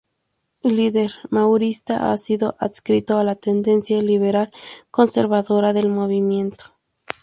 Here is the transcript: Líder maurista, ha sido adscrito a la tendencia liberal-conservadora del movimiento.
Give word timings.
Líder 0.77 1.11
maurista, 1.29 2.09
ha 2.11 2.17
sido 2.17 2.55
adscrito 2.57 3.19
a 3.19 3.23
la 3.23 3.35
tendencia 3.35 4.01
liberal-conservadora 4.01 5.73
del 5.73 5.89
movimiento. 5.89 6.75